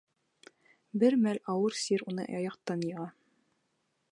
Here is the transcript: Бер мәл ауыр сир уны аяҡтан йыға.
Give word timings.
Бер 1.03 1.17
мәл 1.25 1.39
ауыр 1.53 1.77
сир 1.81 2.03
уны 2.13 2.25
аяҡтан 2.39 2.85
йыға. 2.89 3.07